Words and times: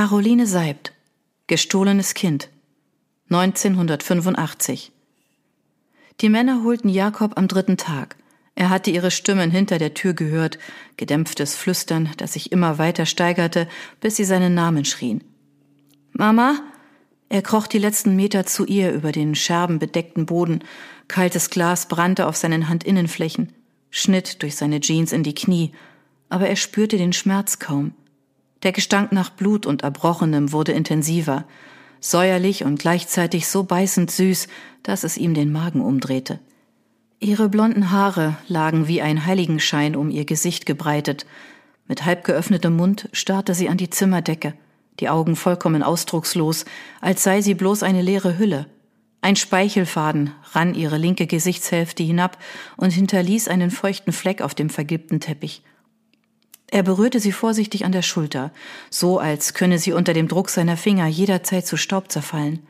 Caroline 0.00 0.46
Seibt 0.46 0.94
Gestohlenes 1.46 2.14
Kind 2.14 2.48
1985 3.28 4.92
Die 6.22 6.30
Männer 6.30 6.64
holten 6.64 6.88
Jakob 6.88 7.36
am 7.36 7.48
dritten 7.48 7.76
Tag. 7.76 8.16
Er 8.54 8.70
hatte 8.70 8.90
ihre 8.90 9.10
Stimmen 9.10 9.50
hinter 9.50 9.76
der 9.76 9.92
Tür 9.92 10.14
gehört, 10.14 10.58
gedämpftes 10.96 11.54
Flüstern, 11.54 12.08
das 12.16 12.32
sich 12.32 12.50
immer 12.50 12.78
weiter 12.78 13.04
steigerte, 13.04 13.68
bis 14.00 14.16
sie 14.16 14.24
seinen 14.24 14.54
Namen 14.54 14.86
schrien. 14.86 15.22
Mama? 16.12 16.62
Er 17.28 17.42
kroch 17.42 17.66
die 17.66 17.76
letzten 17.76 18.16
Meter 18.16 18.46
zu 18.46 18.64
ihr 18.64 18.92
über 18.92 19.12
den 19.12 19.34
scherbenbedeckten 19.34 20.24
Boden. 20.24 20.64
Kaltes 21.08 21.50
Glas 21.50 21.88
brannte 21.88 22.26
auf 22.26 22.38
seinen 22.38 22.70
Handinnenflächen, 22.70 23.52
schnitt 23.90 24.42
durch 24.42 24.56
seine 24.56 24.80
Jeans 24.80 25.12
in 25.12 25.24
die 25.24 25.34
Knie, 25.34 25.72
aber 26.30 26.48
er 26.48 26.56
spürte 26.56 26.96
den 26.96 27.12
Schmerz 27.12 27.58
kaum. 27.58 27.92
Der 28.62 28.72
Gestank 28.72 29.12
nach 29.12 29.30
Blut 29.30 29.64
und 29.64 29.82
Erbrochenem 29.82 30.52
wurde 30.52 30.72
intensiver, 30.72 31.44
säuerlich 32.00 32.64
und 32.64 32.78
gleichzeitig 32.78 33.46
so 33.48 33.62
beißend 33.64 34.10
süß, 34.10 34.48
dass 34.82 35.04
es 35.04 35.16
ihm 35.16 35.34
den 35.34 35.50
Magen 35.52 35.80
umdrehte. 35.80 36.40
Ihre 37.20 37.48
blonden 37.48 37.90
Haare 37.90 38.36
lagen 38.48 38.88
wie 38.88 39.02
ein 39.02 39.26
Heiligenschein 39.26 39.96
um 39.96 40.10
ihr 40.10 40.24
Gesicht 40.24 40.64
gebreitet. 40.64 41.26
Mit 41.86 42.04
halb 42.04 42.24
geöffnetem 42.24 42.76
Mund 42.76 43.08
starrte 43.12 43.54
sie 43.54 43.68
an 43.68 43.76
die 43.76 43.90
Zimmerdecke, 43.90 44.54
die 45.00 45.08
Augen 45.08 45.36
vollkommen 45.36 45.82
ausdruckslos, 45.82 46.64
als 47.00 47.22
sei 47.22 47.42
sie 47.42 47.54
bloß 47.54 47.82
eine 47.82 48.02
leere 48.02 48.38
Hülle. 48.38 48.66
Ein 49.22 49.36
Speichelfaden 49.36 50.32
rann 50.52 50.74
ihre 50.74 50.96
linke 50.96 51.26
Gesichtshälfte 51.26 52.02
hinab 52.02 52.38
und 52.78 52.90
hinterließ 52.90 53.48
einen 53.48 53.70
feuchten 53.70 54.12
Fleck 54.12 54.40
auf 54.40 54.54
dem 54.54 54.70
vergilbten 54.70 55.20
Teppich. 55.20 55.62
Er 56.70 56.82
berührte 56.84 57.18
sie 57.18 57.32
vorsichtig 57.32 57.84
an 57.84 57.92
der 57.92 58.02
Schulter, 58.02 58.52
so 58.90 59.18
als 59.18 59.54
könne 59.54 59.78
sie 59.78 59.92
unter 59.92 60.12
dem 60.12 60.28
Druck 60.28 60.50
seiner 60.50 60.76
Finger 60.76 61.06
jederzeit 61.06 61.66
zu 61.66 61.76
Staub 61.76 62.12
zerfallen. 62.12 62.60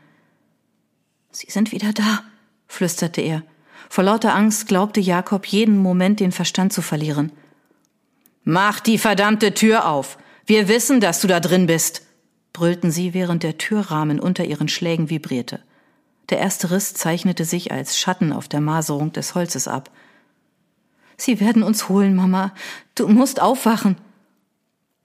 Sie 1.31 1.49
sind 1.49 1.71
wieder 1.71 1.93
da, 1.93 2.23
flüsterte 2.67 3.21
er. 3.21 3.43
Vor 3.89 4.03
lauter 4.03 4.33
Angst 4.33 4.67
glaubte 4.67 4.99
Jakob 4.99 5.45
jeden 5.45 5.77
Moment 5.77 6.19
den 6.19 6.31
Verstand 6.31 6.73
zu 6.73 6.81
verlieren. 6.81 7.31
Mach 8.43 8.79
die 8.79 8.97
verdammte 8.97 9.53
Tür 9.53 9.87
auf. 9.87 10.17
Wir 10.45 10.67
wissen, 10.67 10.99
dass 10.99 11.21
du 11.21 11.27
da 11.27 11.39
drin 11.39 11.67
bist, 11.67 12.01
brüllten 12.53 12.89
sie, 12.89 13.13
während 13.13 13.43
der 13.43 13.57
Türrahmen 13.57 14.19
unter 14.19 14.45
ihren 14.45 14.67
Schlägen 14.67 15.09
vibrierte. 15.09 15.61
Der 16.29 16.39
erste 16.39 16.71
Riss 16.71 16.93
zeichnete 16.93 17.45
sich 17.45 17.71
als 17.71 17.99
Schatten 17.99 18.33
auf 18.33 18.47
der 18.47 18.61
Maserung 18.61 19.11
des 19.11 19.35
Holzes 19.35 19.67
ab. 19.67 19.91
Sie 21.21 21.39
werden 21.39 21.61
uns 21.61 21.87
holen, 21.87 22.15
Mama. 22.15 22.51
Du 22.95 23.07
musst 23.07 23.39
aufwachen. 23.39 23.95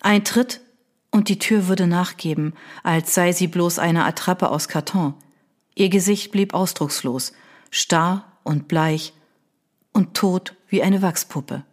Ein 0.00 0.24
Tritt 0.24 0.62
und 1.10 1.28
die 1.28 1.38
Tür 1.38 1.68
würde 1.68 1.86
nachgeben, 1.86 2.54
als 2.82 3.14
sei 3.14 3.32
sie 3.32 3.48
bloß 3.48 3.78
eine 3.78 4.06
Attrappe 4.06 4.50
aus 4.50 4.66
Karton. 4.66 5.12
Ihr 5.74 5.90
Gesicht 5.90 6.32
blieb 6.32 6.54
ausdruckslos, 6.54 7.34
starr 7.70 8.24
und 8.44 8.66
bleich 8.66 9.12
und 9.92 10.14
tot 10.14 10.54
wie 10.68 10.82
eine 10.82 11.02
Wachspuppe. 11.02 11.64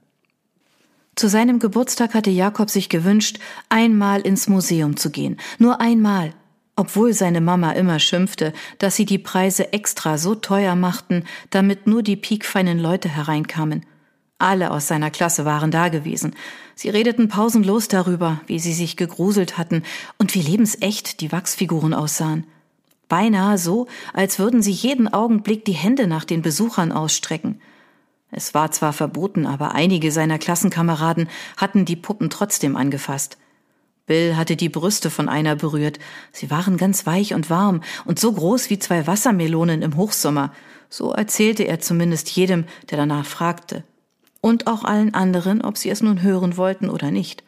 Zu 1.16 1.30
seinem 1.30 1.60
Geburtstag 1.60 2.14
hatte 2.14 2.30
Jakob 2.30 2.70
sich 2.70 2.90
gewünscht, 2.90 3.40
einmal 3.70 4.20
ins 4.20 4.50
Museum 4.50 4.98
zu 4.98 5.10
gehen. 5.10 5.38
Nur 5.58 5.80
einmal. 5.80 6.34
Obwohl 6.76 7.14
seine 7.14 7.40
Mama 7.40 7.72
immer 7.72 8.00
schimpfte, 8.00 8.52
dass 8.78 8.98
sie 8.98 9.06
die 9.06 9.20
Preise 9.20 9.72
extra 9.72 10.18
so 10.18 10.36
teuer 10.36 10.76
machten, 10.76 11.24
damit 11.50 11.88
nur 11.88 12.04
die 12.04 12.18
piekfeinen 12.18 12.78
Leute 12.78 13.08
hereinkamen. 13.08 13.86
Alle 14.40 14.72
aus 14.72 14.88
seiner 14.88 15.12
Klasse 15.12 15.46
waren 15.46 15.72
da 15.72 15.90
gewesen. 15.90 16.36
Sie 16.76 16.90
redeten 16.90 17.30
pausenlos 17.30 17.88
darüber, 17.88 18.42
wie 18.48 18.60
sie 18.60 18.74
sich 18.74 18.98
gegruselt 18.98 19.58
hatten 19.58 19.84
und 20.18 20.34
wie 20.36 20.42
lebensecht 20.42 21.22
die 21.22 21.32
Wachsfiguren 21.32 21.94
aussahen. 21.94 22.46
Beinahe 23.08 23.58
so, 23.58 23.88
als 24.14 24.40
würden 24.40 24.62
sie 24.62 24.72
jeden 24.72 25.08
Augenblick 25.08 25.66
die 25.66 25.74
Hände 25.74 26.08
nach 26.08 26.26
den 26.26 26.42
Besuchern 26.42 26.92
ausstrecken. 26.92 27.62
Es 28.32 28.56
war 28.56 28.72
zwar 28.72 28.94
verboten, 28.94 29.46
aber 29.46 29.76
einige 29.76 30.12
seiner 30.12 30.40
Klassenkameraden 30.40 31.30
hatten 31.56 31.86
die 31.86 31.96
Puppen 31.96 32.32
trotzdem 32.32 32.76
angefasst. 32.76 33.38
Bill 34.08 34.36
hatte 34.36 34.56
die 34.56 34.70
Brüste 34.70 35.12
von 35.12 35.30
einer 35.30 35.56
berührt. 35.56 36.00
Sie 36.32 36.50
waren 36.50 36.78
ganz 36.78 37.06
weich 37.06 37.34
und 37.34 37.50
warm 37.50 37.82
und 38.04 38.20
so 38.20 38.34
groß 38.34 38.70
wie 38.70 38.80
zwei 38.80 39.06
Wassermelonen 39.06 39.82
im 39.84 39.96
Hochsommer. 39.96 40.52
So 40.90 41.12
erzählte 41.12 41.64
er 41.64 41.80
zumindest 41.80 42.32
jedem, 42.32 42.66
der 42.90 42.98
danach 42.98 43.26
fragte 43.26 43.84
und 44.44 44.68
auch 44.68 44.84
allen 44.84 45.14
anderen, 45.14 45.62
ob 45.62 45.78
sie 45.78 45.90
es 45.90 46.02
nun 46.02 46.22
hören 46.22 46.58
wollten 46.58 46.90
oder 46.90 47.12
nicht. 47.12 47.46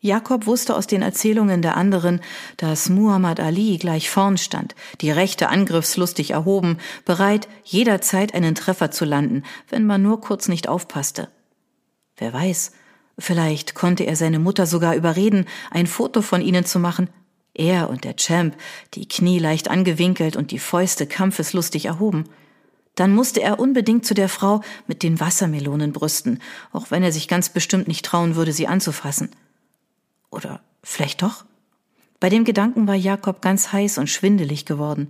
Jakob 0.00 0.46
wusste 0.46 0.74
aus 0.74 0.88
den 0.88 1.00
Erzählungen 1.00 1.62
der 1.62 1.76
anderen, 1.76 2.20
dass 2.56 2.88
Muhammad 2.88 3.38
Ali 3.38 3.78
gleich 3.78 4.10
vorn 4.10 4.36
stand, 4.36 4.74
die 5.00 5.12
Rechte 5.12 5.48
angriffslustig 5.48 6.32
erhoben, 6.32 6.78
bereit, 7.04 7.46
jederzeit 7.62 8.34
einen 8.34 8.56
Treffer 8.56 8.90
zu 8.90 9.04
landen, 9.04 9.44
wenn 9.68 9.86
man 9.86 10.02
nur 10.02 10.20
kurz 10.20 10.48
nicht 10.48 10.68
aufpasste. 10.68 11.28
Wer 12.16 12.32
weiß, 12.32 12.72
vielleicht 13.16 13.76
konnte 13.76 14.02
er 14.04 14.16
seine 14.16 14.40
Mutter 14.40 14.66
sogar 14.66 14.96
überreden, 14.96 15.46
ein 15.70 15.86
Foto 15.86 16.20
von 16.20 16.40
ihnen 16.40 16.64
zu 16.64 16.80
machen. 16.80 17.10
Er 17.54 17.90
und 17.90 18.02
der 18.02 18.16
Champ, 18.16 18.56
die 18.94 19.06
Knie 19.06 19.38
leicht 19.38 19.70
angewinkelt 19.70 20.34
und 20.34 20.50
die 20.50 20.58
Fäuste 20.58 21.06
kampfeslustig 21.06 21.84
erhoben. 21.84 22.24
Dann 23.00 23.14
musste 23.14 23.40
er 23.40 23.58
unbedingt 23.58 24.04
zu 24.04 24.12
der 24.12 24.28
Frau 24.28 24.60
mit 24.86 25.02
den 25.02 25.20
Wassermelonenbrüsten, 25.20 26.38
auch 26.70 26.90
wenn 26.90 27.02
er 27.02 27.12
sich 27.12 27.28
ganz 27.28 27.48
bestimmt 27.48 27.88
nicht 27.88 28.04
trauen 28.04 28.36
würde, 28.36 28.52
sie 28.52 28.66
anzufassen. 28.66 29.30
Oder 30.28 30.60
vielleicht 30.82 31.22
doch? 31.22 31.46
Bei 32.20 32.28
dem 32.28 32.44
Gedanken 32.44 32.86
war 32.86 32.94
Jakob 32.94 33.40
ganz 33.40 33.72
heiß 33.72 33.96
und 33.96 34.10
schwindelig 34.10 34.66
geworden. 34.66 35.08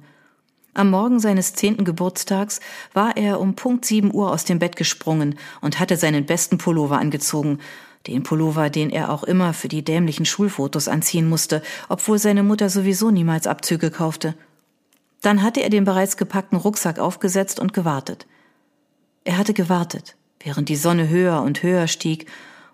Am 0.73 0.89
Morgen 0.89 1.19
seines 1.19 1.55
zehnten 1.55 1.85
Geburtstags 1.85 2.61
war 2.93 3.17
er 3.17 3.41
um 3.41 3.57
Punkt 3.57 3.85
sieben 3.85 4.15
Uhr 4.15 4.31
aus 4.31 4.45
dem 4.45 4.61
Bett 4.61 4.77
gesprungen 4.77 5.37
und 5.61 5.81
hatte 5.81 5.97
seinen 5.97 6.27
besten 6.27 6.59
Pullover 6.59 7.01
angezogen, 7.01 7.59
den 8.07 8.23
Pullover, 8.23 8.71
den 8.71 8.91
er 8.91 9.11
auch 9.11 9.25
immer 9.25 9.53
für 9.53 9.67
die 9.67 9.83
dämlichen 9.83 10.27
Schulfotos 10.27 10.87
anziehen 10.87 11.29
musste, 11.29 11.61
obwohl 11.89 12.21
seine 12.21 12.45
Mutter 12.45 12.71
sowieso 12.71 13.11
niemals 13.11 13.49
Abzüge 13.49 13.91
kaufte. 13.91 14.37
Dann 15.21 15.43
hatte 15.43 15.63
er 15.63 15.71
den 15.71 15.85
bereits 15.85 16.17
gepackten 16.17 16.59
Rucksack 16.59 16.99
aufgesetzt 16.99 17.61
und 17.61 17.73
gewartet. 17.73 18.27
Er 19.25 19.37
hatte 19.37 19.53
gewartet, 19.53 20.17
während 20.43 20.69
die 20.69 20.77
Sonne 20.77 21.09
höher 21.09 21.43
und 21.43 21.63
höher 21.63 21.87
stieg, 21.87 22.27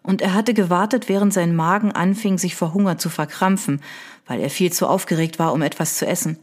und 0.03 0.23
er 0.23 0.35
hatte 0.35 0.55
gewartet, 0.55 1.09
während 1.09 1.33
sein 1.33 1.57
Magen 1.57 1.91
anfing, 1.91 2.39
sich 2.39 2.55
vor 2.55 2.73
Hunger 2.73 2.97
zu 2.97 3.09
verkrampfen, 3.09 3.83
weil 4.25 4.39
er 4.39 4.51
viel 4.51 4.73
zu 4.73 4.87
aufgeregt 4.87 5.41
war, 5.41 5.53
um 5.53 5.63
etwas 5.63 5.97
zu 5.97 6.07
essen. 6.07 6.39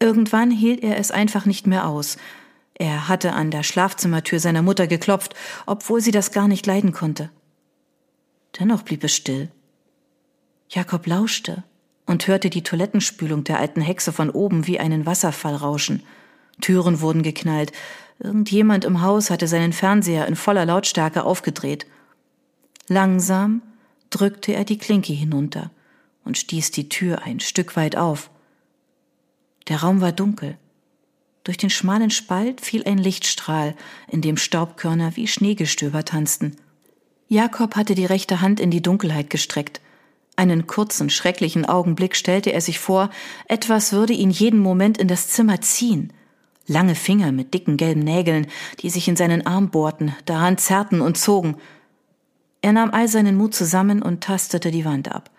Irgendwann 0.00 0.50
hielt 0.50 0.82
er 0.82 0.96
es 0.96 1.10
einfach 1.10 1.44
nicht 1.44 1.66
mehr 1.66 1.86
aus. 1.86 2.16
Er 2.74 3.08
hatte 3.08 3.34
an 3.34 3.50
der 3.50 3.62
Schlafzimmertür 3.62 4.40
seiner 4.40 4.62
Mutter 4.62 4.86
geklopft, 4.86 5.34
obwohl 5.66 6.00
sie 6.00 6.12
das 6.12 6.32
gar 6.32 6.48
nicht 6.48 6.66
leiden 6.66 6.92
konnte. 6.92 7.28
Dennoch 8.58 8.82
blieb 8.82 9.04
es 9.04 9.14
still. 9.14 9.50
Jakob 10.70 11.06
lauschte 11.06 11.64
und 12.06 12.26
hörte 12.26 12.50
die 12.50 12.62
Toilettenspülung 12.62 13.44
der 13.44 13.58
alten 13.58 13.80
Hexe 13.80 14.12
von 14.12 14.30
oben 14.30 14.66
wie 14.66 14.78
einen 14.78 15.06
Wasserfall 15.06 15.54
rauschen. 15.54 16.02
Türen 16.60 17.00
wurden 17.00 17.22
geknallt. 17.22 17.72
Irgendjemand 18.18 18.84
im 18.84 19.02
Haus 19.02 19.30
hatte 19.30 19.48
seinen 19.48 19.72
Fernseher 19.72 20.26
in 20.26 20.36
voller 20.36 20.66
Lautstärke 20.66 21.24
aufgedreht. 21.24 21.86
Langsam 22.88 23.62
drückte 24.10 24.52
er 24.52 24.64
die 24.64 24.78
Klinke 24.78 25.12
hinunter 25.12 25.70
und 26.24 26.38
stieß 26.38 26.70
die 26.72 26.88
Tür 26.88 27.22
ein 27.22 27.40
Stück 27.40 27.76
weit 27.76 27.96
auf. 27.96 28.30
Der 29.68 29.80
Raum 29.80 30.00
war 30.00 30.12
dunkel. 30.12 30.58
Durch 31.44 31.56
den 31.56 31.70
schmalen 31.70 32.10
Spalt 32.10 32.60
fiel 32.60 32.84
ein 32.84 32.98
Lichtstrahl, 32.98 33.74
in 34.08 34.20
dem 34.20 34.36
Staubkörner 34.36 35.16
wie 35.16 35.26
Schneegestöber 35.26 36.04
tanzten. 36.04 36.56
Jakob 37.28 37.74
hatte 37.74 37.94
die 37.94 38.04
rechte 38.04 38.40
Hand 38.40 38.60
in 38.60 38.70
die 38.70 38.82
Dunkelheit 38.82 39.30
gestreckt– 39.30 39.80
einen 40.36 40.66
kurzen, 40.66 41.10
schrecklichen 41.10 41.66
Augenblick 41.66 42.16
stellte 42.16 42.52
er 42.52 42.60
sich 42.60 42.78
vor, 42.78 43.10
etwas 43.48 43.92
würde 43.92 44.12
ihn 44.12 44.30
jeden 44.30 44.60
Moment 44.60 44.98
in 44.98 45.08
das 45.08 45.28
Zimmer 45.28 45.60
ziehen. 45.60 46.12
Lange 46.66 46.94
Finger 46.94 47.32
mit 47.32 47.54
dicken 47.54 47.76
gelben 47.76 48.00
Nägeln, 48.00 48.46
die 48.80 48.90
sich 48.90 49.08
in 49.08 49.16
seinen 49.16 49.46
Arm 49.46 49.70
bohrten, 49.70 50.14
daran 50.24 50.58
zerrten 50.58 51.00
und 51.00 51.18
zogen. 51.18 51.56
Er 52.62 52.72
nahm 52.72 52.90
all 52.92 53.08
seinen 53.08 53.36
Mut 53.36 53.54
zusammen 53.54 54.00
und 54.00 54.22
tastete 54.22 54.70
die 54.70 54.84
Wand 54.84 55.10
ab, 55.12 55.30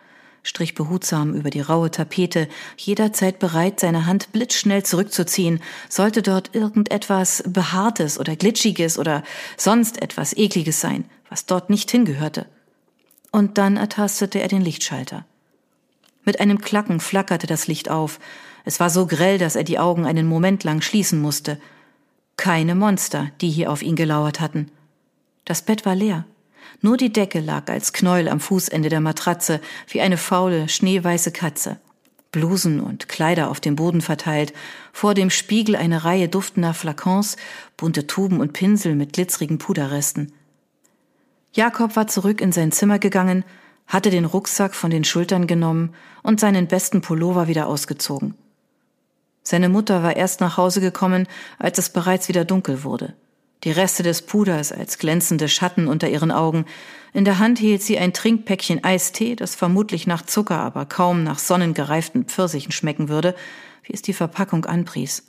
strich 0.44 0.76
behutsam 0.76 1.34
über 1.34 1.50
die 1.50 1.62
raue 1.62 1.90
Tapete, 1.90 2.50
jederzeit 2.78 3.40
bereit, 3.40 3.80
seine 3.80 4.06
Hand 4.06 4.32
blitzschnell 4.34 4.84
zurückzuziehen, 4.84 5.62
sollte 5.90 6.22
dort 6.22 6.54
irgendetwas 6.54 7.44
Behaartes 7.48 8.20
oder 8.20 8.36
Glitschiges 8.36 9.00
oder 9.00 9.24
sonst 9.58 10.02
etwas 10.02 10.36
Ekliges 10.36 10.82
sein, 10.82 11.06
was 11.30 11.46
dort 11.46 11.70
nicht 11.70 11.90
hingehörte 11.90 12.46
und 13.34 13.58
dann 13.58 13.78
ertastete 13.78 14.40
er 14.40 14.48
den 14.48 14.62
Lichtschalter. 14.62 15.26
Mit 16.24 16.40
einem 16.40 16.62
Klacken 16.62 17.00
flackerte 17.00 17.48
das 17.48 17.68
Licht 17.68 17.90
auf. 17.90 18.20
Es 18.64 18.80
war 18.80 18.90
so 18.90 19.08
grell, 19.08 19.40
dass 19.40 19.58
er 19.58 19.64
die 19.64 19.80
Augen 19.80 20.06
einen 20.06 20.28
Moment 20.28 20.64
lang 20.64 20.82
schließen 20.82 21.20
musste. 21.20 21.60
Keine 22.38 22.76
Monster, 22.76 23.32
die 23.42 23.50
hier 23.50 23.72
auf 23.72 23.82
ihn 23.82 23.96
gelauert 23.96 24.40
hatten. 24.40 24.70
Das 25.46 25.64
Bett 25.64 25.84
war 25.86 25.96
leer. 25.96 26.26
Nur 26.82 26.96
die 26.96 27.12
Decke 27.12 27.40
lag 27.40 27.70
als 27.70 27.92
Knäuel 27.92 28.30
am 28.30 28.40
Fußende 28.40 28.90
der 28.90 29.02
Matratze, 29.02 29.60
wie 29.88 30.02
eine 30.02 30.18
faule, 30.18 30.70
schneeweiße 30.70 31.32
Katze. 31.32 31.80
Blusen 32.32 32.80
und 32.80 33.10
Kleider 33.10 33.50
auf 33.50 33.60
dem 33.60 33.76
Boden 33.76 34.02
verteilt, 34.02 34.54
vor 34.92 35.16
dem 35.16 35.32
Spiegel 35.32 35.76
eine 35.76 36.04
Reihe 36.04 36.30
duftender 36.30 36.74
Flakons, 36.76 37.38
bunte 37.78 38.06
Tuben 38.06 38.40
und 38.40 38.54
Pinsel 38.54 38.96
mit 38.96 39.14
glitzerigen 39.14 39.58
Puderresten. 39.58 40.32
Jakob 41.56 41.96
war 41.96 42.08
zurück 42.08 42.42
in 42.42 42.52
sein 42.52 42.72
Zimmer 42.72 42.98
gegangen, 42.98 43.46
hatte 43.86 44.10
den 44.10 44.26
Rucksack 44.26 44.74
von 44.74 44.90
den 44.90 45.04
Schultern 45.04 45.46
genommen 45.46 45.94
und 46.24 46.40
seinen 46.40 46.68
besten 46.68 47.02
Pullover 47.02 47.48
wieder 47.48 47.68
ausgezogen. 47.68 48.34
Seine 49.44 49.70
Mutter 49.70 50.02
war 50.02 50.16
erst 50.16 50.42
nach 50.42 50.58
Hause 50.58 50.82
gekommen, 50.82 51.28
als 51.60 51.78
es 51.78 51.90
bereits 51.90 52.28
wieder 52.28 52.44
dunkel 52.44 52.84
wurde. 52.84 53.14
Die 53.66 53.72
Reste 53.72 54.02
des 54.02 54.24
Puders 54.24 54.72
als 54.72 54.98
glänzende 54.98 55.48
Schatten 55.48 55.88
unter 55.88 56.10
ihren 56.10 56.32
Augen. 56.32 56.66
In 57.14 57.24
der 57.24 57.40
Hand 57.40 57.60
hielt 57.60 57.84
sie 57.84 58.00
ein 58.00 58.14
Trinkpäckchen 58.14 58.84
Eistee, 58.84 59.36
das 59.36 59.56
vermutlich 59.56 60.08
nach 60.08 60.24
Zucker, 60.24 60.60
aber 60.60 60.86
kaum 60.86 61.24
nach 61.24 61.40
sonnengereiften 61.40 62.26
Pfirsichen 62.26 62.72
schmecken 62.72 63.10
würde, 63.10 63.36
wie 63.84 63.94
es 63.94 64.02
die 64.02 64.14
Verpackung 64.14 64.66
anpries. 64.66 65.24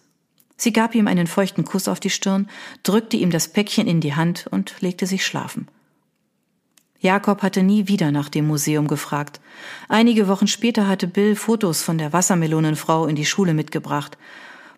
Sie 0.56 0.72
gab 0.72 0.94
ihm 0.94 1.06
einen 1.06 1.26
feuchten 1.26 1.64
Kuss 1.64 1.86
auf 1.86 2.00
die 2.00 2.10
Stirn, 2.10 2.48
drückte 2.82 3.16
ihm 3.16 3.30
das 3.30 3.48
Päckchen 3.48 3.86
in 3.86 4.00
die 4.00 4.14
Hand 4.14 4.46
und 4.50 4.80
legte 4.80 5.06
sich 5.06 5.26
schlafen. 5.26 5.68
Jakob 7.04 7.42
hatte 7.42 7.62
nie 7.62 7.86
wieder 7.86 8.10
nach 8.10 8.30
dem 8.30 8.46
Museum 8.46 8.88
gefragt. 8.88 9.38
Einige 9.90 10.26
Wochen 10.26 10.46
später 10.46 10.88
hatte 10.88 11.06
Bill 11.06 11.36
Fotos 11.36 11.82
von 11.82 11.98
der 11.98 12.14
Wassermelonenfrau 12.14 13.04
in 13.06 13.14
die 13.14 13.26
Schule 13.26 13.52
mitgebracht. 13.52 14.16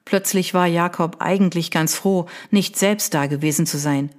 Plötzlich 0.04 0.52
war 0.52 0.66
Jakob 0.66 1.18
eigentlich 1.20 1.70
ganz 1.70 1.94
froh, 1.94 2.26
nicht 2.50 2.76
selbst 2.76 3.14
da 3.14 3.26
gewesen 3.26 3.64
zu 3.64 3.78
sein. 3.78 4.10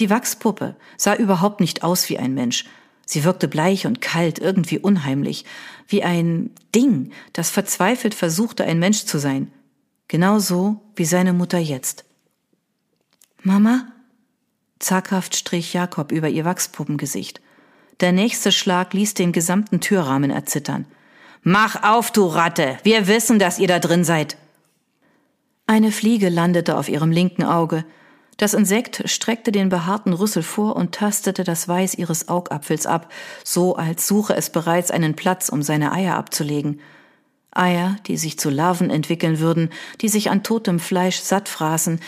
Die 0.00 0.10
Wachspuppe 0.10 0.76
sah 0.98 1.14
überhaupt 1.14 1.60
nicht 1.60 1.82
aus 1.82 2.10
wie 2.10 2.18
ein 2.18 2.34
Mensch. 2.34 2.66
Sie 3.06 3.24
wirkte 3.24 3.48
bleich 3.48 3.86
und 3.86 4.02
kalt, 4.02 4.38
irgendwie 4.38 4.78
unheimlich, 4.78 5.46
wie 5.88 6.02
ein 6.02 6.50
Ding, 6.74 7.10
das 7.32 7.48
verzweifelt 7.48 8.14
versuchte, 8.14 8.64
ein 8.64 8.78
Mensch 8.78 9.06
zu 9.06 9.16
sein. 9.18 9.50
Genauso 10.08 10.82
wie 10.94 11.06
seine 11.06 11.32
Mutter 11.32 11.58
jetzt. 11.58 12.04
Mama? 13.42 13.86
Zaghaft 14.80 15.36
strich 15.36 15.74
Jakob 15.74 16.10
über 16.10 16.28
ihr 16.28 16.44
Wachspuppengesicht. 16.44 17.40
Der 18.00 18.12
nächste 18.12 18.50
Schlag 18.50 18.94
ließ 18.94 19.14
den 19.14 19.30
gesamten 19.30 19.80
Türrahmen 19.80 20.30
erzittern. 20.30 20.86
Mach 21.42 21.82
auf, 21.82 22.10
du 22.10 22.26
Ratte! 22.26 22.78
Wir 22.82 23.06
wissen, 23.06 23.38
dass 23.38 23.58
ihr 23.58 23.68
da 23.68 23.78
drin 23.78 24.04
seid! 24.04 24.36
Eine 25.66 25.92
Fliege 25.92 26.30
landete 26.30 26.76
auf 26.76 26.88
ihrem 26.88 27.12
linken 27.12 27.44
Auge. 27.44 27.84
Das 28.38 28.54
Insekt 28.54 29.02
streckte 29.04 29.52
den 29.52 29.68
behaarten 29.68 30.14
Rüssel 30.14 30.42
vor 30.42 30.74
und 30.76 30.94
tastete 30.94 31.44
das 31.44 31.68
Weiß 31.68 31.94
ihres 31.94 32.28
Augapfels 32.28 32.86
ab, 32.86 33.12
so 33.44 33.76
als 33.76 34.06
suche 34.06 34.34
es 34.34 34.50
bereits 34.50 34.90
einen 34.90 35.14
Platz, 35.14 35.50
um 35.50 35.62
seine 35.62 35.92
Eier 35.92 36.16
abzulegen. 36.16 36.80
Eier, 37.52 37.96
die 38.06 38.16
sich 38.16 38.38
zu 38.38 38.48
Larven 38.48 38.90
entwickeln 38.90 39.40
würden, 39.40 39.70
die 40.00 40.08
sich 40.08 40.30
an 40.30 40.42
totem 40.42 40.78
Fleisch 40.78 41.18
satt 41.18 41.48
fraßen, 41.48 42.00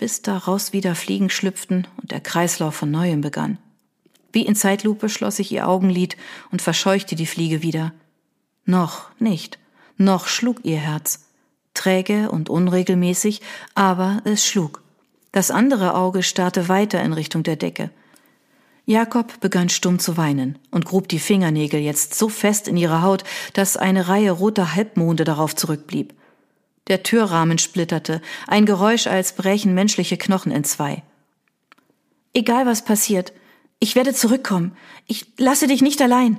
bis 0.00 0.22
daraus 0.22 0.72
wieder 0.72 0.94
Fliegen 0.94 1.28
schlüpften 1.28 1.86
und 2.00 2.10
der 2.10 2.22
Kreislauf 2.22 2.74
von 2.74 2.90
neuem 2.90 3.20
begann. 3.20 3.58
Wie 4.32 4.46
in 4.46 4.56
Zeitlupe 4.56 5.10
schloss 5.10 5.36
sich 5.36 5.52
ihr 5.52 5.68
Augenlid 5.68 6.16
und 6.50 6.62
verscheuchte 6.62 7.16
die 7.16 7.26
Fliege 7.26 7.60
wieder. 7.60 7.92
Noch 8.64 9.10
nicht, 9.18 9.58
noch 9.98 10.26
schlug 10.26 10.64
ihr 10.64 10.78
Herz. 10.78 11.26
Träge 11.74 12.30
und 12.30 12.48
unregelmäßig, 12.48 13.42
aber 13.74 14.22
es 14.24 14.46
schlug. 14.46 14.82
Das 15.32 15.50
andere 15.50 15.94
Auge 15.94 16.22
starrte 16.22 16.70
weiter 16.70 17.02
in 17.02 17.12
Richtung 17.12 17.42
der 17.42 17.56
Decke. 17.56 17.90
Jakob 18.86 19.38
begann 19.40 19.68
stumm 19.68 19.98
zu 19.98 20.16
weinen 20.16 20.58
und 20.70 20.86
grub 20.86 21.08
die 21.08 21.18
Fingernägel 21.18 21.78
jetzt 21.78 22.14
so 22.14 22.30
fest 22.30 22.68
in 22.68 22.78
ihre 22.78 23.02
Haut, 23.02 23.22
dass 23.52 23.76
eine 23.76 24.08
Reihe 24.08 24.30
roter 24.30 24.74
Halbmonde 24.74 25.24
darauf 25.24 25.54
zurückblieb. 25.54 26.14
Der 26.90 27.02
Türrahmen 27.02 27.56
splitterte, 27.56 28.20
ein 28.46 28.66
Geräusch, 28.66 29.06
als 29.06 29.32
brechen 29.32 29.74
menschliche 29.74 30.18
Knochen 30.18 30.52
entzwei. 30.52 31.02
Egal 32.34 32.66
was 32.66 32.84
passiert, 32.84 33.32
ich 33.78 33.94
werde 33.96 34.12
zurückkommen. 34.12 34.76
Ich 35.06 35.26
lasse 35.38 35.66
dich 35.68 35.80
nicht 35.80 36.02
allein. 36.02 36.38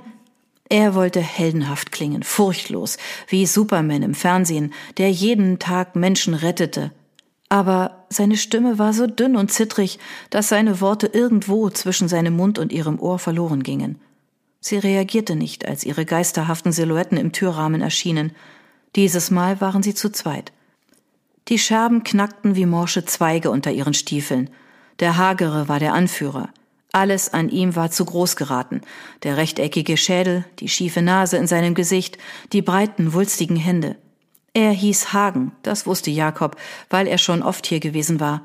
Er 0.68 0.94
wollte 0.94 1.20
heldenhaft 1.20 1.90
klingen, 1.90 2.22
furchtlos, 2.22 2.98
wie 3.28 3.46
Superman 3.46 4.02
im 4.02 4.14
Fernsehen, 4.14 4.72
der 4.98 5.10
jeden 5.10 5.58
Tag 5.58 5.96
Menschen 5.96 6.34
rettete. 6.34 6.92
Aber 7.48 8.06
seine 8.10 8.36
Stimme 8.36 8.78
war 8.78 8.92
so 8.92 9.06
dünn 9.06 9.36
und 9.36 9.50
zittrig, 9.50 9.98
dass 10.30 10.48
seine 10.48 10.80
Worte 10.80 11.06
irgendwo 11.08 11.68
zwischen 11.70 12.08
seinem 12.08 12.36
Mund 12.36 12.58
und 12.58 12.72
ihrem 12.72 13.00
Ohr 13.00 13.18
verloren 13.18 13.62
gingen. 13.62 14.00
Sie 14.60 14.76
reagierte 14.76 15.34
nicht, 15.34 15.66
als 15.66 15.84
ihre 15.84 16.04
geisterhaften 16.04 16.72
Silhouetten 16.72 17.18
im 17.18 17.32
Türrahmen 17.32 17.80
erschienen. 17.80 18.32
Dieses 18.94 19.30
Mal 19.30 19.60
waren 19.60 19.82
sie 19.82 19.94
zu 19.94 20.10
zweit. 20.10 20.52
Die 21.48 21.58
Scherben 21.58 22.04
knackten 22.04 22.56
wie 22.56 22.66
morsche 22.66 23.04
Zweige 23.04 23.50
unter 23.50 23.72
ihren 23.72 23.94
Stiefeln. 23.94 24.50
Der 25.00 25.16
Hagere 25.16 25.68
war 25.68 25.78
der 25.78 25.94
Anführer. 25.94 26.50
Alles 26.92 27.32
an 27.32 27.48
ihm 27.48 27.74
war 27.74 27.90
zu 27.90 28.04
groß 28.04 28.36
geraten. 28.36 28.82
Der 29.22 29.38
rechteckige 29.38 29.96
Schädel, 29.96 30.44
die 30.58 30.68
schiefe 30.68 31.00
Nase 31.00 31.38
in 31.38 31.46
seinem 31.46 31.74
Gesicht, 31.74 32.18
die 32.52 32.60
breiten, 32.60 33.14
wulstigen 33.14 33.56
Hände. 33.56 33.96
Er 34.52 34.72
hieß 34.72 35.14
Hagen, 35.14 35.52
das 35.62 35.86
wusste 35.86 36.10
Jakob, 36.10 36.56
weil 36.90 37.06
er 37.06 37.16
schon 37.16 37.42
oft 37.42 37.66
hier 37.66 37.80
gewesen 37.80 38.20
war. 38.20 38.42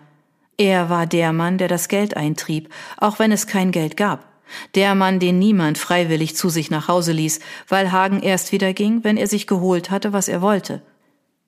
Er 0.57 0.89
war 0.89 1.05
der 1.05 1.33
Mann, 1.33 1.57
der 1.57 1.67
das 1.67 1.89
Geld 1.89 2.15
eintrieb, 2.15 2.73
auch 2.95 3.19
wenn 3.19 3.33
es 3.33 3.47
kein 3.47 3.71
Geld 3.71 3.97
gab. 3.97 4.26
Der 4.75 4.95
Mann, 4.95 5.19
den 5.19 5.39
niemand 5.39 5.77
freiwillig 5.77 6.35
zu 6.35 6.49
sich 6.49 6.69
nach 6.69 6.87
Hause 6.87 7.11
ließ, 7.11 7.39
weil 7.67 7.91
Hagen 7.91 8.21
erst 8.21 8.51
wieder 8.51 8.73
ging, 8.73 9.03
wenn 9.03 9.17
er 9.17 9.27
sich 9.27 9.47
geholt 9.47 9.89
hatte, 9.91 10.13
was 10.13 10.27
er 10.27 10.41
wollte. 10.41 10.81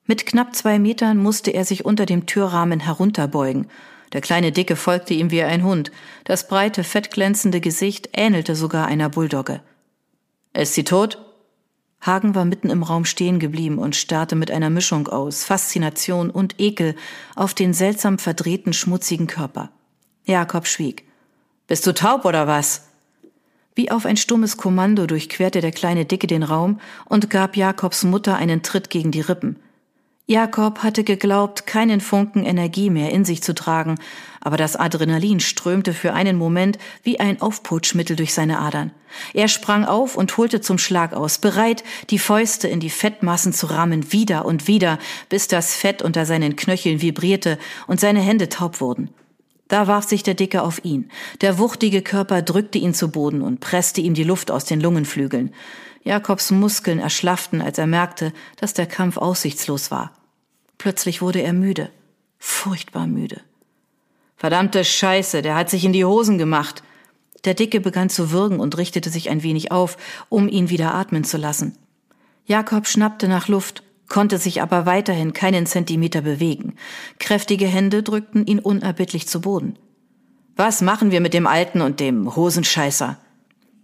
Mit 0.06 0.26
knapp 0.26 0.56
zwei 0.56 0.80
Metern 0.80 1.18
musste 1.18 1.52
er 1.52 1.66
sich 1.66 1.86
unter 1.86 2.06
dem 2.06 2.26
Türrahmen 2.26 2.80
herunterbeugen. 2.80 3.68
Der 4.12 4.22
kleine 4.22 4.52
Dicke 4.52 4.76
folgte 4.76 5.14
ihm 5.14 5.30
wie 5.30 5.44
ein 5.44 5.64
Hund. 5.64 5.92
Das 6.24 6.48
breite, 6.48 6.84
fettglänzende 6.84 7.62
Gesicht 7.62 8.10
ähnelte 8.14 8.56
sogar 8.56 8.88
einer 8.88 9.10
Bulldogge. 9.10 9.62
Ist 10.54 10.74
sie 10.74 10.84
tot? 10.84 11.24
Hagen 12.02 12.34
war 12.34 12.46
mitten 12.46 12.70
im 12.70 12.82
Raum 12.82 13.06
stehen 13.06 13.40
geblieben 13.40 13.78
und 13.78 13.96
starrte 13.96 14.36
mit 14.36 14.52
einer 14.52 14.70
Mischung 14.70 15.08
aus 15.08 15.44
Faszination 15.44 16.30
und 16.30 16.60
Ekel 16.60 16.96
auf 17.36 17.54
den 17.54 17.74
seltsam 17.74 18.18
verdrehten, 18.18 18.74
schmutzigen 18.74 19.28
Körper. 19.28 19.70
Jakob 20.26 20.66
schwieg. 20.66 21.06
Bist 21.68 21.86
du 21.86 21.94
taub 21.94 22.26
oder 22.26 22.48
was? 22.48 22.89
Wie 23.80 23.92
auf 23.92 24.06
ein 24.06 24.18
stummes 24.18 24.58
Kommando 24.58 25.08
durchquerte 25.08 25.62
der 25.62 25.72
kleine 25.72 26.04
Dicke 26.04 26.28
den 26.28 26.44
Raum 26.44 26.82
und 27.06 27.30
gab 27.30 27.56
Jakobs 27.56 28.04
Mutter 28.04 28.36
einen 28.36 28.62
Tritt 28.62 28.90
gegen 28.90 29.12
die 29.12 29.22
Rippen. 29.22 29.56
Jakob 30.26 30.84
hatte 30.84 31.06
geglaubt, 31.06 31.66
keinen 31.66 32.02
Funken 32.02 32.44
Energie 32.44 32.90
mehr 32.90 33.12
in 33.14 33.24
sich 33.24 33.42
zu 33.42 33.56
tragen, 33.56 33.96
aber 34.42 34.58
das 34.58 34.76
Adrenalin 34.76 35.40
strömte 35.40 35.94
für 35.94 36.12
einen 36.12 36.36
Moment 36.36 36.78
wie 37.04 37.22
ein 37.22 37.42
Aufputschmittel 37.42 38.18
durch 38.18 38.34
seine 38.34 38.60
Adern. 38.60 38.92
Er 39.34 39.48
sprang 39.48 39.86
auf 39.86 40.18
und 40.18 40.36
holte 40.36 40.60
zum 40.60 40.78
Schlag 40.78 41.14
aus, 41.14 41.38
bereit, 41.38 41.86
die 42.10 42.20
Fäuste 42.20 42.68
in 42.68 42.82
die 42.82 42.90
Fettmassen 42.90 43.54
zu 43.54 43.68
rammen, 43.68 44.12
wieder 44.12 44.44
und 44.44 44.68
wieder, 44.68 45.00
bis 45.30 45.48
das 45.48 45.74
Fett 45.74 46.02
unter 46.02 46.26
seinen 46.26 46.58
Knöcheln 46.58 47.02
vibrierte 47.02 47.58
und 47.88 48.02
seine 48.02 48.20
Hände 48.20 48.50
taub 48.50 48.82
wurden. 48.82 49.10
Da 49.70 49.88
warf 49.88 50.06
sich 50.06 50.24
der 50.24 50.34
Dicke 50.34 50.64
auf 50.64 50.84
ihn. 50.84 51.10
Der 51.42 51.58
wuchtige 51.60 52.02
Körper 52.02 52.42
drückte 52.42 52.80
ihn 52.80 52.94
zu 52.94 53.10
Boden 53.10 53.42
und 53.42 53.62
presste 53.62 54.02
ihm 54.02 54.16
die 54.16 54.24
Luft 54.24 54.52
aus 54.52 54.66
den 54.66 54.82
Lungenflügeln. 54.82 55.54
Jakobs 56.04 56.52
Muskeln 56.52 57.00
erschlafften, 57.00 57.62
als 57.62 57.78
er 57.78 57.88
merkte, 57.88 58.34
dass 58.58 58.74
der 58.74 58.88
Kampf 58.88 59.18
aussichtslos 59.18 59.92
war. 59.92 60.14
Plötzlich 60.80 61.22
wurde 61.22 61.42
er 61.42 61.54
müde, 61.54 61.92
furchtbar 62.40 63.06
müde. 63.06 63.42
Verdammte 64.38 64.84
Scheiße, 64.84 65.42
der 65.44 65.56
hat 65.56 65.70
sich 65.70 65.86
in 65.86 65.94
die 65.94 66.06
Hosen 66.06 66.38
gemacht. 66.38 66.82
Der 67.46 67.54
Dicke 67.54 67.80
begann 67.80 68.10
zu 68.10 68.32
würgen 68.32 68.60
und 68.60 68.78
richtete 68.78 69.10
sich 69.10 69.30
ein 69.30 69.44
wenig 69.44 69.72
auf, 69.72 69.98
um 70.30 70.50
ihn 70.50 70.70
wieder 70.70 70.96
atmen 70.96 71.24
zu 71.24 71.38
lassen. 71.38 71.78
Jakob 72.46 72.88
schnappte 72.88 73.28
nach 73.28 73.48
Luft, 73.48 73.84
konnte 74.10 74.38
sich 74.38 74.62
aber 74.62 74.86
weiterhin 74.86 75.34
keinen 75.34 75.66
Zentimeter 75.66 76.22
bewegen. 76.22 76.76
Kräftige 77.20 77.68
Hände 77.68 78.04
drückten 78.04 78.46
ihn 78.46 78.60
unerbittlich 78.60 79.28
zu 79.28 79.42
Boden. 79.42 79.78
Was 80.56 80.82
machen 80.82 81.12
wir 81.12 81.22
mit 81.22 81.34
dem 81.34 81.48
Alten 81.48 81.82
und 81.82 82.00
dem 82.00 82.36
Hosenscheißer? 82.36 83.18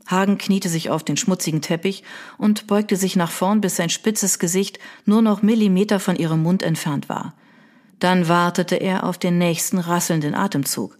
Hagen 0.07 0.37
kniete 0.37 0.69
sich 0.69 0.89
auf 0.89 1.03
den 1.03 1.17
schmutzigen 1.17 1.61
Teppich 1.61 2.03
und 2.37 2.67
beugte 2.67 2.95
sich 2.95 3.15
nach 3.15 3.31
vorn, 3.31 3.61
bis 3.61 3.75
sein 3.75 3.89
spitzes 3.89 4.39
Gesicht 4.39 4.77
nur 5.05 5.21
noch 5.21 5.41
Millimeter 5.41 5.99
von 5.99 6.15
ihrem 6.15 6.43
Mund 6.43 6.63
entfernt 6.63 7.09
war. 7.09 7.33
Dann 7.99 8.27
wartete 8.27 8.75
er 8.75 9.03
auf 9.05 9.17
den 9.17 9.37
nächsten 9.37 9.79
rasselnden 9.79 10.35
Atemzug. 10.35 10.97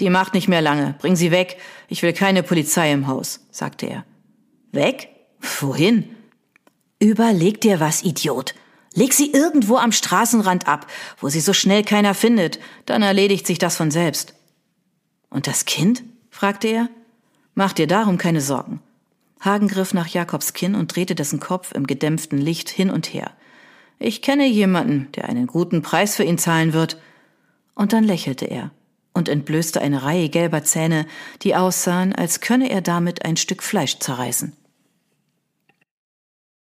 Die 0.00 0.10
macht 0.10 0.34
nicht 0.34 0.48
mehr 0.48 0.62
lange. 0.62 0.94
Bring 0.98 1.16
sie 1.16 1.30
weg. 1.30 1.58
Ich 1.88 2.02
will 2.02 2.12
keine 2.12 2.42
Polizei 2.42 2.92
im 2.92 3.06
Haus, 3.06 3.40
sagte 3.50 3.86
er. 3.86 4.04
Weg? 4.72 5.08
Wohin? 5.60 6.08
Überleg 7.04 7.60
dir 7.60 7.80
was, 7.80 8.02
Idiot. 8.02 8.54
Leg 8.94 9.12
sie 9.12 9.30
irgendwo 9.30 9.76
am 9.76 9.92
Straßenrand 9.92 10.66
ab, 10.66 10.86
wo 11.20 11.28
sie 11.28 11.40
so 11.40 11.52
schnell 11.52 11.84
keiner 11.84 12.14
findet. 12.14 12.58
Dann 12.86 13.02
erledigt 13.02 13.46
sich 13.46 13.58
das 13.58 13.76
von 13.76 13.90
selbst. 13.90 14.32
Und 15.28 15.46
das 15.46 15.66
Kind? 15.66 16.02
fragte 16.30 16.68
er. 16.68 16.88
Mach 17.54 17.74
dir 17.74 17.86
darum 17.86 18.16
keine 18.16 18.40
Sorgen. 18.40 18.80
Hagen 19.38 19.68
griff 19.68 19.92
nach 19.92 20.06
Jakobs 20.06 20.54
Kinn 20.54 20.74
und 20.74 20.96
drehte 20.96 21.14
dessen 21.14 21.40
Kopf 21.40 21.72
im 21.72 21.86
gedämpften 21.86 22.38
Licht 22.38 22.70
hin 22.70 22.88
und 22.88 23.12
her. 23.12 23.32
Ich 23.98 24.22
kenne 24.22 24.46
jemanden, 24.46 25.12
der 25.12 25.28
einen 25.28 25.46
guten 25.46 25.82
Preis 25.82 26.16
für 26.16 26.24
ihn 26.24 26.38
zahlen 26.38 26.72
wird. 26.72 26.96
Und 27.74 27.92
dann 27.92 28.04
lächelte 28.04 28.46
er 28.46 28.70
und 29.12 29.28
entblößte 29.28 29.78
eine 29.78 30.04
Reihe 30.04 30.30
gelber 30.30 30.64
Zähne, 30.64 31.04
die 31.42 31.54
aussahen, 31.54 32.14
als 32.14 32.40
könne 32.40 32.70
er 32.70 32.80
damit 32.80 33.26
ein 33.26 33.36
Stück 33.36 33.62
Fleisch 33.62 33.98
zerreißen. 33.98 34.56